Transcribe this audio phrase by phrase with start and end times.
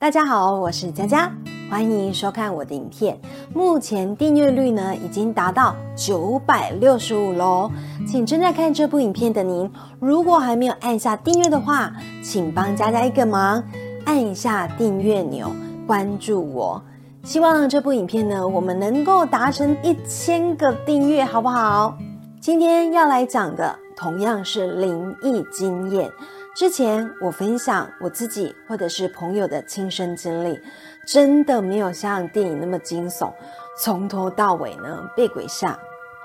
[0.00, 1.30] 大家好，我是佳佳，
[1.70, 3.20] 欢迎收看我的影片。
[3.52, 7.70] 目前订阅率呢已经达到九百六十五喽，
[8.08, 11.92] 请正在看这部影片的您，如果还没有按下订阅的话，
[12.22, 13.62] 请帮佳佳一个忙，
[14.06, 15.52] 按一下订阅钮，
[15.86, 16.82] 关注我。
[17.22, 21.94] 希望这部影片呢，我们能够达成一千个订阅，好不好？
[22.40, 26.10] 今天要来讲的同样是灵异经验。
[26.54, 30.60] 之前我分享我自己或者是朋友的亲身经历，
[31.06, 33.32] 真的没有像电影那么惊悚，
[33.78, 35.78] 从头到尾呢被鬼吓，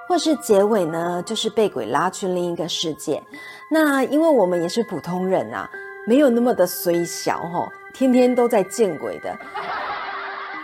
[0.10, 3.22] 或是结尾呢就是被鬼拉去另一个世界。
[3.72, 5.70] 那因为我们也是普通人啊，
[6.08, 9.38] 没有那么的随小吼，天天都在见鬼的，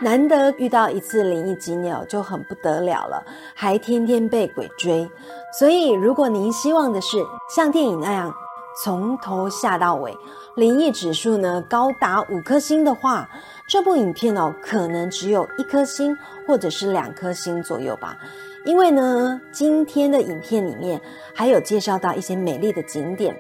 [0.01, 5.09] 难得遇到一次灵异经验就很不得了了，还天天被鬼追。
[5.57, 7.23] 所以如果您希望的是
[7.55, 8.33] 像电影那样，
[8.75, 10.17] 从头下到尾，
[10.55, 13.29] 灵异指数呢高达五颗星的话，
[13.67, 18.17] 这部影片哦可能只有一颗星或者是两颗星左右吧。
[18.63, 21.01] 因为呢，今天的影片里面
[21.35, 23.35] 还有介绍到一些美丽的景点。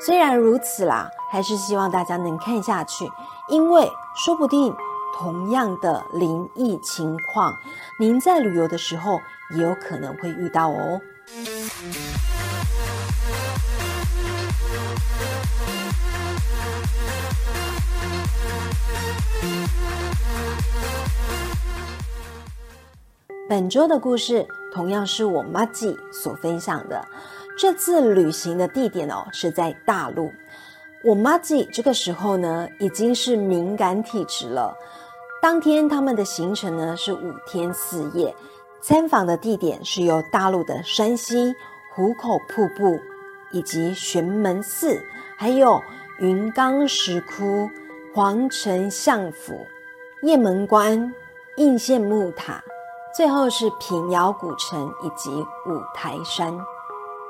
[0.00, 3.04] 虽然如此啦，还是希望大家能看下去，
[3.48, 3.86] 因为
[4.16, 4.74] 说不定
[5.18, 7.54] 同样的灵异情况，
[7.98, 9.20] 您在旅游的时候
[9.56, 11.00] 也有可能会遇到哦。
[23.50, 27.04] 本周的故事同样是我妈吉所分享的。
[27.58, 30.32] 这次旅行的地点哦是在大陆。
[31.02, 34.72] 我妈吉这个时候呢已经是敏感体质了。
[35.42, 38.32] 当天他们的行程呢是五天四夜，
[38.80, 41.52] 参访的地点是由大陆的山西
[41.92, 43.00] 壶口瀑布，
[43.50, 45.02] 以及玄门寺，
[45.36, 45.82] 还有
[46.20, 47.68] 云冈石窟、
[48.14, 49.66] 皇城相府、
[50.22, 51.12] 雁门关、
[51.56, 52.62] 应县木塔。
[53.20, 55.30] 最后是平遥古城以及
[55.66, 56.58] 五台山。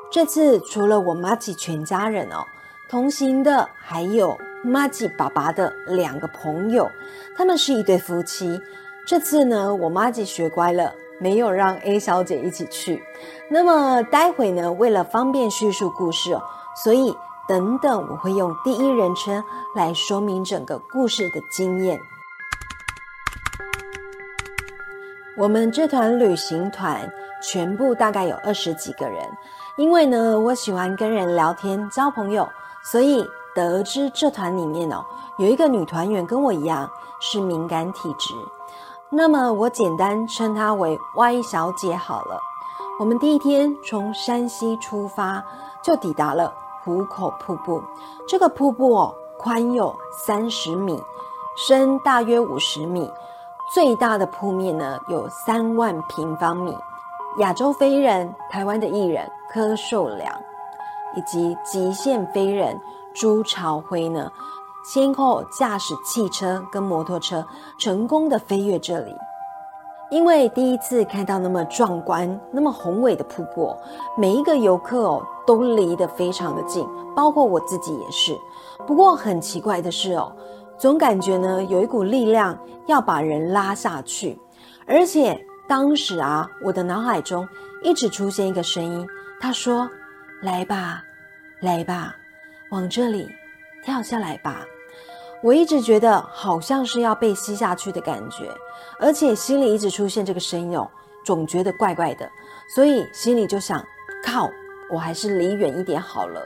[0.09, 2.47] 这次除了我妈吉全家人哦，
[2.89, 6.89] 同行的还有妈吉爸爸的两个朋友，
[7.37, 8.61] 他们是一对夫妻。
[9.05, 13.03] 这次呢，我妈吉学乖了，没有让 A 小姐一起去。
[13.51, 16.43] 那么待会呢，为了方便叙述故事哦，
[16.85, 17.13] 所以
[17.49, 19.43] 等等我会用第一人称
[19.75, 22.01] 来说明整个故事的经验。
[25.41, 27.11] 我们这团旅行团
[27.43, 29.27] 全部大概有二十几个人，
[29.79, 32.47] 因为呢，我喜欢跟人聊天交朋友，
[32.85, 35.03] 所以得知这团里面哦
[35.39, 36.91] 有一个女团员跟我一样
[37.21, 38.35] 是敏感体质，
[39.09, 42.39] 那么我简单称她为 Y 小姐好了。
[42.99, 45.43] 我们第一天从山西出发，
[45.83, 46.53] 就抵达了
[46.85, 47.83] 壶口瀑布。
[48.29, 51.03] 这个瀑布哦，宽有三十米，
[51.57, 53.11] 深大约五十米。
[53.73, 56.77] 最大的铺面呢有三万平方米。
[57.39, 60.29] 亚洲飞人、台湾的艺人柯受良，
[61.15, 62.77] 以及极限飞人
[63.15, 64.29] 朱朝辉呢，
[64.85, 67.47] 先后驾驶汽车跟摩托车
[67.79, 69.15] 成功的飞越这里。
[70.11, 73.73] 因为第一次看到那么壮观、那么宏伟的瀑布，
[74.17, 78.37] 每一个游客哦都离得非常的近，包括我自己也是。
[78.85, 80.33] 不过很奇怪的是哦。
[80.81, 84.39] 总感觉呢，有一股力量要把人拉下去，
[84.87, 87.47] 而且当时啊，我的脑海中
[87.83, 89.07] 一直出现一个声音，
[89.39, 89.87] 他说
[90.41, 91.03] ：“来吧，
[91.61, 92.17] 来吧，
[92.71, 93.29] 往这里
[93.85, 94.65] 跳下来吧。”
[95.45, 98.51] 我一直觉得好像是要被吸下去的感觉，
[98.99, 100.91] 而且心里一直出现这个声音哦，
[101.27, 102.27] 总觉得怪怪的，
[102.75, 103.85] 所以心里就想：
[104.25, 104.49] 靠，
[104.91, 106.43] 我还是离远一点好了。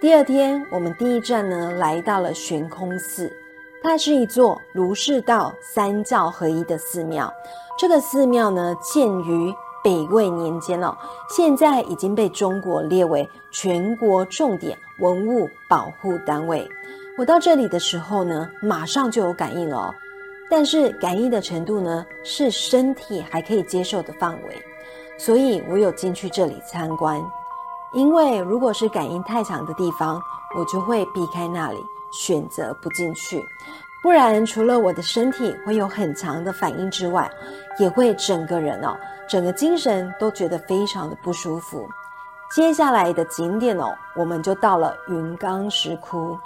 [0.00, 3.32] 第二天，我们第一站呢，来到了悬空寺。
[3.82, 7.32] 它是一座儒释道三教合一的寺庙。
[7.78, 10.96] 这个寺庙呢，建于北魏年间哦，
[11.28, 16.68] 现在已经被中国列为全国重点文物保护单位。
[17.18, 19.94] 我到这里的时候呢，马上就有感应了哦，
[20.48, 24.62] 但是感应的程度呢，是身体还可以接受的范围，
[25.18, 27.20] 所以我有进去这里参观。
[27.92, 30.22] 因为如果是感应太强的地方，
[30.56, 31.78] 我就会避开那里。
[32.12, 33.44] 选择不进去，
[34.02, 37.30] 不然除了我的身体会有很强的反应之外，
[37.78, 38.96] 也会整个人哦，
[39.28, 41.88] 整个精神都觉得非常的不舒服。
[42.54, 46.38] 接下来的景点哦，我们就到了云冈石窟，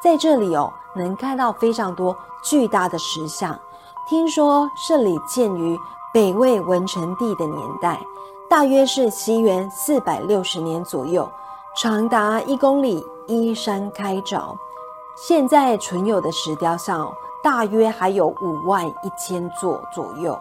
[0.00, 3.58] 在这里哦，能看到非常多巨大的石像。
[4.08, 5.76] 听说这里建于
[6.14, 8.00] 北魏文成帝的年代，
[8.48, 11.28] 大约是西元四百六十年左右，
[11.76, 14.56] 长达一公里，依山开凿。
[15.20, 17.12] 现在存有的石雕像，
[17.42, 20.38] 大约还有五万一千座左右。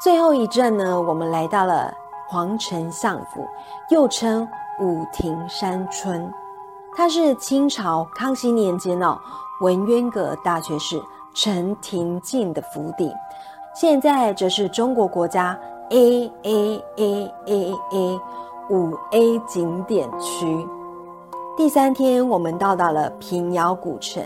[0.00, 1.92] 最后一站呢，我们来到了
[2.28, 3.44] 皇城相府，
[3.90, 6.32] 又称武亭山村。
[6.96, 9.18] 它是清朝康熙年间哦，
[9.60, 11.02] 文渊阁大学士
[11.34, 13.12] 陈廷敬的府邸，
[13.74, 15.58] 现在则是中国国家
[15.90, 18.20] A A A A A
[18.70, 20.68] 五 A 景点区。
[21.56, 24.20] 第三天，我们到达了平遥古城，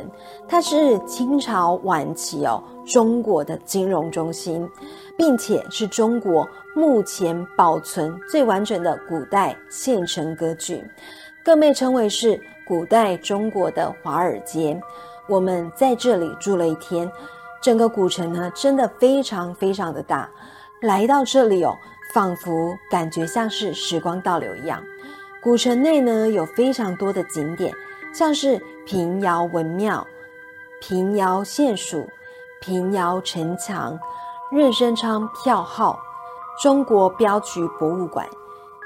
[0.48, 4.66] 它是清朝晚期哦中国的金融中心，
[5.14, 10.82] 并且是中国目前保存最完整的古代县城歌剧，
[11.44, 14.80] 更被称为是古代中国的华尔街。
[15.28, 17.10] 我们在这里住了一天，
[17.60, 20.26] 整个古城呢真的非常非常的大，
[20.80, 21.76] 来到这里哦，
[22.14, 24.82] 仿佛感觉像是时光倒流一样。
[25.40, 27.72] 古城内呢有非常多的景点，
[28.12, 30.04] 像是平遥文庙、
[30.80, 32.08] 平遥县署、
[32.60, 33.98] 平遥城墙、
[34.50, 35.98] 任生昌票号、
[36.60, 38.26] 中国镖局博物馆、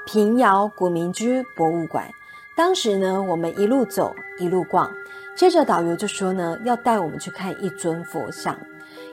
[0.05, 2.07] 平遥古民居博物馆。
[2.55, 4.91] 当时呢，我们一路走一路逛，
[5.35, 8.55] 接着导游就说呢要带我们去看一尊佛像，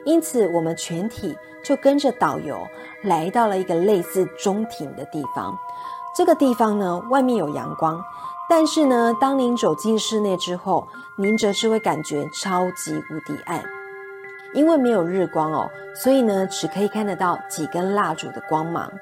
[0.05, 1.35] 因此我们全体
[1.65, 2.69] 就跟着导游
[3.03, 5.59] 来到了一个类似中庭的地方。
[6.21, 7.99] 这个地方呢，外面有阳光，
[8.47, 10.87] 但是呢，当您走进室内之后，
[11.17, 13.65] 您则是会感觉超级无敌暗，
[14.53, 18.93] 因为没有日光哦，所以呢，只可以看得到几根蜡烛的光芒。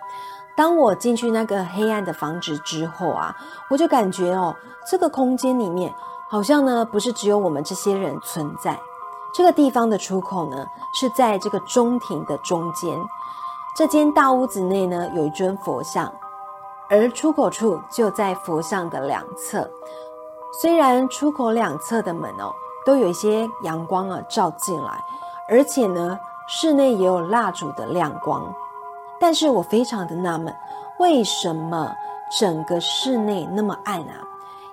[0.56, 3.36] 当我进去那个黑暗的房子之后啊，
[3.68, 4.54] 我就感觉哦，
[4.88, 5.92] 这个空间里面
[6.30, 8.78] 好像呢，不是只有我们这些人存在。
[9.34, 12.96] 这个地方的出口呢，是在这个中庭的中间。
[13.74, 16.12] 这间大屋子内呢，有一尊佛像。
[16.90, 19.68] 而出口处就在佛像的两侧，
[20.60, 22.50] 虽然出口两侧的门哦
[22.86, 25.04] 都有一些阳光啊照进来，
[25.50, 26.18] 而且呢
[26.48, 28.50] 室内也有蜡烛的亮光，
[29.20, 30.54] 但是我非常的纳闷，
[30.98, 31.94] 为什么
[32.38, 34.24] 整个室内那么暗啊？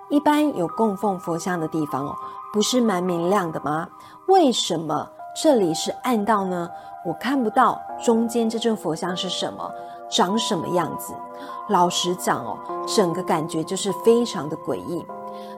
[0.09, 2.15] 一般有供奉佛像的地方哦，
[2.53, 3.87] 不是蛮明亮的吗？
[4.27, 5.05] 为什么
[5.41, 6.69] 这里是暗道呢？
[7.05, 9.69] 我看不到中间这尊佛像是什么。
[10.09, 11.13] 长什么样子？
[11.69, 12.57] 老实讲哦，
[12.87, 15.05] 整个感觉就是非常的诡异。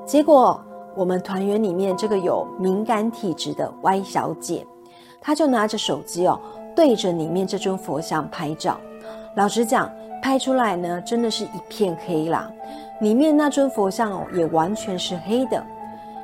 [0.05, 0.59] 结果
[0.95, 4.65] 我们团员里面这个有敏感体质的 Y 小姐，
[5.21, 6.39] 她就拿着手机哦，
[6.75, 8.79] 对着里面这尊佛像拍照。
[9.35, 9.91] 老实讲，
[10.21, 12.50] 拍出来呢，真的是一片黑啦。
[13.01, 15.63] 里面那尊佛像哦，也完全是黑的。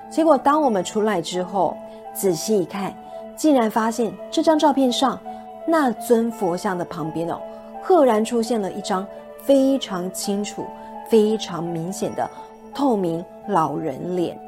[0.10, 1.76] 结果当我们出来之后，
[2.14, 2.96] 仔细一看，
[3.36, 5.20] 竟然发现这张照片上
[5.68, 7.40] 那尊佛像的旁边哦。
[7.84, 9.06] 赫然出现了一张
[9.42, 10.66] 非常清楚、
[11.10, 12.28] 非常明显的
[12.74, 14.40] 透明老人脸。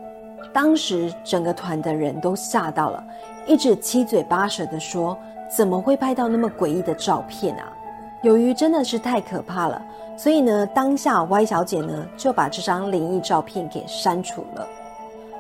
[0.54, 3.04] 当时整个团的人都吓到了，
[3.46, 5.18] 一直七嘴八舌的说
[5.54, 7.74] ：“怎么会拍到那么诡异的照片啊？”
[8.24, 9.81] 由于真的是太可怕了，
[10.16, 14.66] 所以呢，当下 Y 小姐呢就把这张灵异照片给删除了。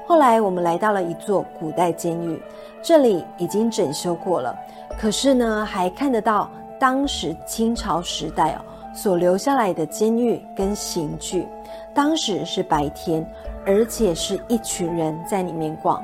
[0.05, 2.39] 后来我们来到了一座古代监狱，
[2.83, 4.53] 这里已经整修过了，
[4.99, 6.51] 可是呢还看得到。
[6.79, 8.61] 当时清朝时代哦，
[8.93, 11.47] 所留下来的监狱跟刑具，
[11.93, 13.25] 当时是白天，
[13.65, 16.03] 而且是一群人在里面逛。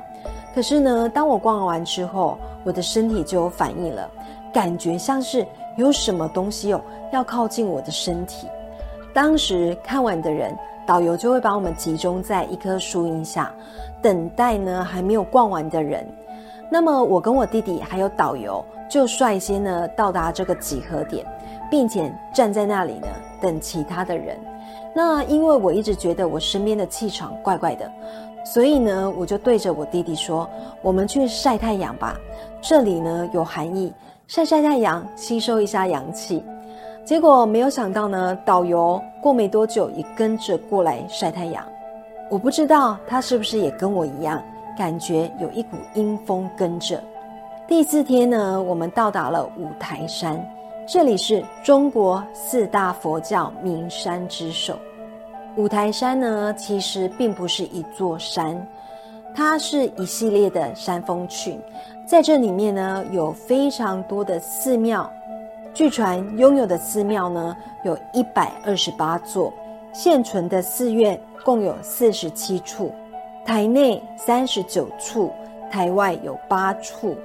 [0.53, 4.09] 可是呢，当我逛完之后，我的身体就有反应了，
[4.53, 5.45] 感觉像是
[5.77, 8.47] 有什么东西哦要靠近我的身体。
[9.13, 13.53] 当时看完的人，导游就会把我们集中在一棵树荫下，
[14.01, 16.05] 等待呢还没有逛完的人。
[16.71, 18.65] 那么我跟我弟弟还有导游。
[18.89, 21.25] 就率先呢到达这个集合点，
[21.69, 23.07] 并且站在那里呢
[23.39, 24.37] 等其他的人。
[24.93, 27.89] 那因为我一直觉得我身边的气场怪怪的，
[28.43, 30.45] 所以呢我就对着我弟弟说
[30.83, 32.17] ：“我们去晒太阳吧，
[32.61, 33.93] 这里呢有寒意，
[34.27, 36.43] 晒晒太阳，吸收一下阳气。”
[37.05, 41.63] 结果没有想到呢，导游过没多久也跟着过来晒太阳。
[42.29, 44.43] 我不知道他是不是也跟我一样，
[44.77, 47.01] 感觉有一股阴风跟着。
[47.67, 50.43] 第四天呢，我们到达了五台山，
[50.87, 54.77] 这里是中国四大佛教名山之首。
[55.55, 58.65] 五台山呢，其实并不是一座山，
[59.35, 61.59] 它是一系列的山峰群，
[62.05, 65.09] 在这里面呢，有非常多的寺庙。
[65.73, 69.53] 据传拥有的寺庙呢，有一百二十八座，
[69.93, 72.93] 现存的寺院共有四十七处，
[73.45, 75.31] 台内三十九处，
[75.71, 77.17] 台外有八处。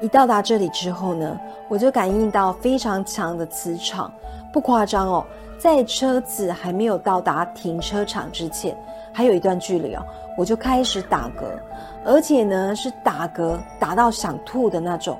[0.00, 1.38] 一到达这里之后呢，
[1.68, 4.12] 我就感应到非常强的磁场，
[4.52, 5.24] 不夸张哦，
[5.58, 8.76] 在车子还没有到达停车场之前，
[9.12, 10.02] 还有一段距离哦，
[10.36, 11.44] 我就开始打嗝，
[12.04, 15.16] 而且呢是打嗝打到想吐的那种。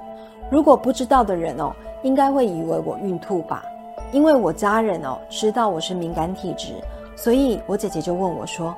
[0.50, 1.72] 如果不知道的人哦，
[2.02, 3.64] 应该会以为我孕吐吧，
[4.11, 6.75] 因为我家人哦知道我是敏感体质，
[7.14, 8.75] 所以我姐姐就问我说：“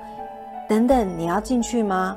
[0.68, 2.16] 等等，你要进去吗？”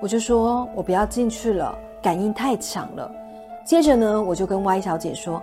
[0.00, 3.10] 我就说：“我不要进去了，感应太强了。”
[3.64, 5.42] 接着呢，我就跟 Y 小姐说：“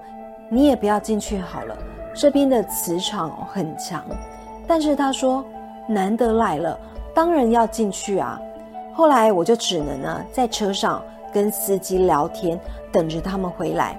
[0.49, 1.77] 你也不要进去好了，
[2.13, 4.03] 这边的磁场很强。”
[4.67, 5.45] 但是她说
[5.87, 6.77] ：“难得来了，
[7.13, 8.41] 当然要进去啊。”
[8.93, 12.59] 后来我就只能呢在车上跟司机聊天，
[12.91, 13.95] 等着他们回来。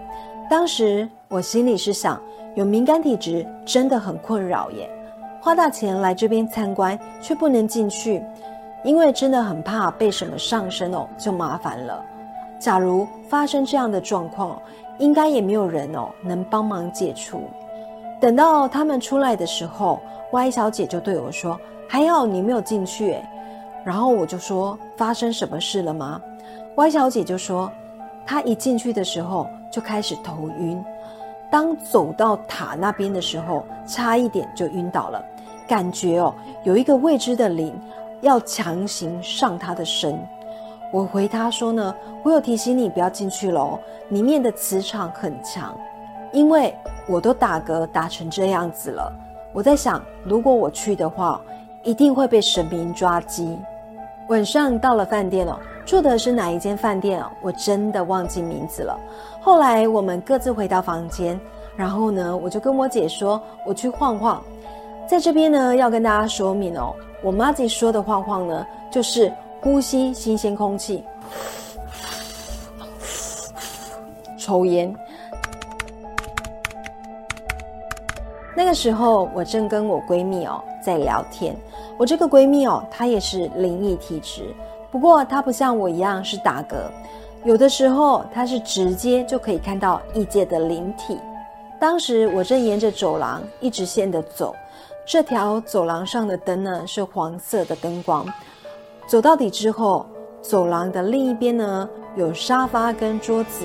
[0.50, 2.20] 当时我心里是想，
[2.56, 4.90] 有敏感体质真的很困扰耶，
[5.40, 8.22] 花大钱来这边参观却不能进去，
[8.84, 12.04] 因为真的很怕被什么上身哦，就麻烦了。
[12.58, 14.60] 假如发生这样的状况，
[14.98, 17.42] 应该也没有人哦能帮忙解除。
[18.20, 20.00] 等到他们出来的时候
[20.32, 23.16] ，Y 小姐就对我说：“还好你没有进去。”
[23.84, 26.20] 然后我就说：“发生什么事了吗
[26.74, 27.70] ？”Y 小姐就说
[28.26, 30.84] ：“她一进去的时候就开始头晕，
[31.50, 35.24] 当走到塔那边的时候，差一点就晕倒了，
[35.66, 37.74] 感觉哦有一个未知的灵
[38.20, 40.18] 要强行上他的身。”
[40.90, 43.78] 我回他说呢，我有提醒你不要进去喽，
[44.08, 45.78] 里面的磁场很强，
[46.32, 46.74] 因为
[47.06, 49.12] 我都打嗝打成这样子了。
[49.52, 51.40] 我在想，如果我去的话，
[51.82, 53.58] 一定会被神明抓鸡。
[54.28, 55.58] 晚上到了饭店哦，
[55.88, 57.30] 住的是哪一间饭店哦？
[57.40, 59.00] 我真的忘记名字了。
[59.40, 61.40] 后来我们各自回到房间，
[61.76, 64.44] 然后呢，我就跟我姐说，我去晃晃。
[65.08, 69.32] 在这边呢，要跟大家说明哦，我妈姐说的晃晃呢，就是。
[69.60, 71.02] 呼吸新鲜空气，
[74.38, 74.94] 抽烟。
[78.54, 81.56] 那个时候，我正跟我闺蜜哦在聊天。
[81.98, 84.54] 我这个闺蜜哦，她也是灵异体质，
[84.90, 86.76] 不过它不像我一样是打嗝，
[87.44, 91.18] 有的时候它是直接就可以看到异界的灵体。
[91.80, 94.54] 当时我正沿着走廊一直线的走，
[95.06, 98.26] 这条走廊上的灯呢是黄色的灯光。
[99.06, 100.04] 走到底之后，
[100.42, 103.64] 走廊的另一边呢有沙发跟桌子，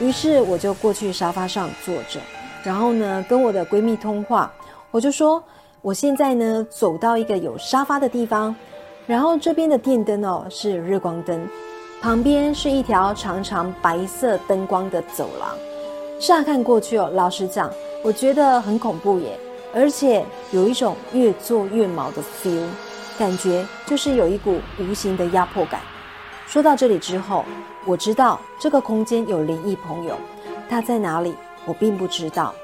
[0.00, 2.18] 于是我就过去沙发上坐着，
[2.62, 4.50] 然后呢跟我的闺蜜通话，
[4.90, 5.42] 我就说
[5.82, 8.56] 我现在呢走到一个有沙发的地方，
[9.06, 11.46] 然后这边的电灯哦是日光灯，
[12.00, 15.50] 旁边是一条长长白色灯光的走廊，
[16.18, 17.70] 乍看过去哦，老实讲，
[18.02, 19.38] 我觉得很恐怖耶，
[19.74, 22.66] 而且有一种越做越毛的 feel。
[23.18, 25.78] 感觉就是有一股无形的压迫感。
[26.46, 27.44] 说到这里之后，
[27.84, 30.14] 我知道这个空间有灵异朋友，
[30.70, 31.34] 他在哪里
[31.66, 32.54] 我并不知道，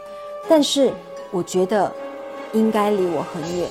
[0.48, 0.90] 但是
[1.30, 1.92] 我觉得
[2.54, 3.68] 应该离我很远，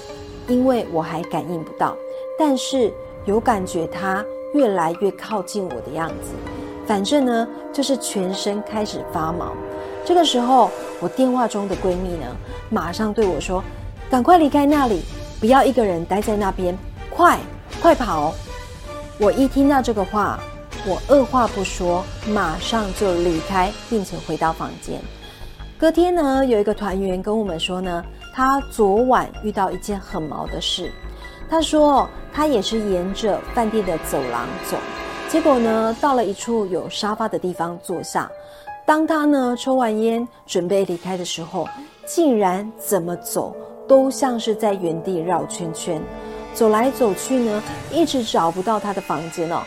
[0.48, 1.98] 因为我还感应不到，
[2.38, 2.94] 但是
[3.25, 4.24] 有感觉他
[4.54, 6.34] 越来越靠近我的样子。
[6.86, 9.54] 反正呢，就是全身开始发毛。
[10.04, 12.27] 这个时候，我电话中的闺蜜呢，
[12.70, 13.63] 马上对我说
[14.10, 15.01] ：“赶快离开那里。”
[15.38, 16.75] 不要一个人待在那边，
[17.10, 17.38] 快
[17.82, 18.34] 快跑！
[19.20, 20.39] 我一听到这个话，
[20.88, 25.00] 我二话不说，马上就离开，并且回到房间。
[25.77, 30.89] 隔天呢，有一个团员跟我们说呢，他昨晚遇到一件很毛的事。
[31.50, 34.75] 他说他也是沿着饭店的走廊走，
[35.30, 38.30] 结果呢，到了一处有沙发的地方坐下。
[38.86, 41.65] 当他呢抽完烟准备离开的时候，
[42.06, 43.56] 竟然怎么走？
[43.88, 46.01] 都像是在原地绕圈圈，
[46.54, 49.62] 走来走去呢，一直找不到他的房间哦。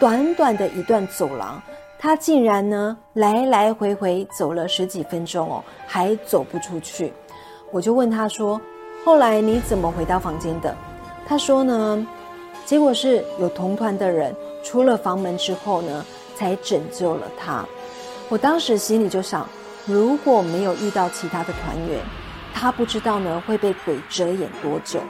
[0.00, 1.60] 短短的一段走廊，
[1.98, 7.12] 他竟然呢来来回回走了十几分钟哦，还走不出去。
[7.70, 8.60] 我就问他说
[9.04, 10.74] ：“后来你怎么回到房间的？”
[11.26, 12.06] 他说呢，
[12.64, 16.04] 结果是有同团的人出了房门之后呢，
[16.36, 17.64] 才拯救了他。
[18.28, 19.48] 我当时心里就想，
[19.86, 21.98] 如果没有遇到其他的团员。
[22.56, 25.00] 他不知道呢会被鬼遮眼多久，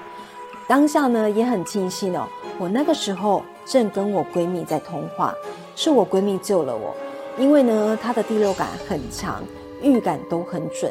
[0.66, 2.26] 当下呢也很庆幸哦，
[2.58, 5.34] 我那个时候正跟我闺蜜在通话，
[5.76, 6.96] 是我闺蜜救了我，
[7.36, 9.44] 因为呢她的第六感很强，
[9.82, 10.90] 预感都很准。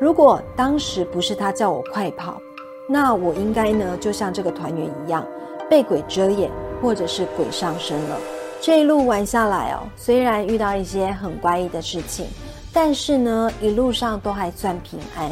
[0.00, 2.40] 如果当时不是她叫我快跑，
[2.88, 5.22] 那我应该呢就像这个团员一样，
[5.70, 6.50] 被鬼遮眼，
[6.82, 8.18] 或者是鬼上身了。
[8.60, 12.26] 这一路玩下来哦，虽然遇到一些很怪异的事情，
[12.72, 15.30] 但是呢一路上都还算平安。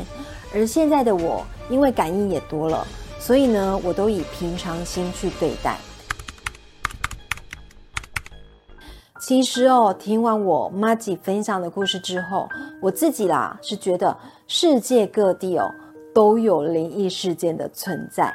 [0.55, 2.87] 而现在的我，因为感应也多了，
[3.19, 5.77] 所以呢，我都以平常心去对待。
[9.21, 12.49] 其实哦，听完我妈吉分享的故事之后，
[12.81, 14.17] 我自己啦是觉得
[14.47, 15.69] 世界各地哦
[16.15, 18.33] 都有灵异事件的存在。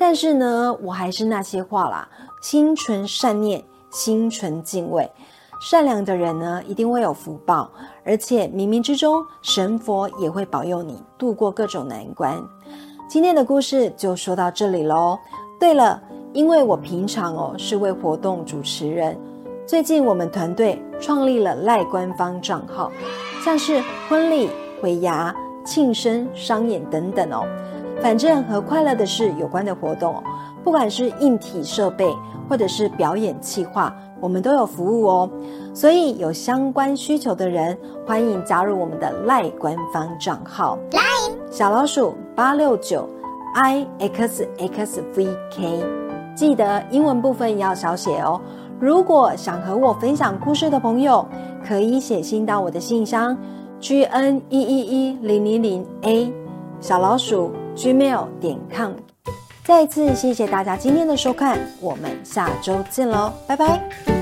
[0.00, 2.08] 但是呢，我还是那些话啦，
[2.40, 5.12] 心存善念，心存敬畏，
[5.60, 7.70] 善良的人呢一定会有福报，
[8.02, 12.42] 而且冥冥之中神佛也会保佑你度过各种难关。
[13.10, 15.18] 今天的故事就说到这里喽。
[15.60, 16.02] 对了，
[16.32, 19.14] 因为我平常哦是位活动主持人。
[19.66, 22.90] 最近我们团队创立了赖官方账号，
[23.44, 24.48] 像是婚礼、
[24.82, 27.44] 尾牙、庆生、商演等等哦，
[28.02, 30.22] 反正和快乐的事有关的活动，
[30.64, 32.10] 不管是硬体设备
[32.48, 35.30] 或者是表演企划，我们都有服务哦。
[35.74, 37.76] 所以有相关需求的人，
[38.06, 41.00] 欢迎加入我们的赖官方账号，赖
[41.50, 43.08] 小老鼠八六九
[43.54, 45.84] i x x v k，
[46.34, 48.40] 记得英文部分要小写哦。
[48.80, 51.26] 如果想和我分享故事的朋友，
[51.62, 53.36] 可以写信到我的信箱
[53.78, 54.80] g n 一一
[55.10, 56.32] 一零零零 a
[56.80, 58.92] 小老鼠 gmail 点 com。
[59.64, 64.19] 再一次谢谢大家今天的收看，我们下周见喽，拜拜。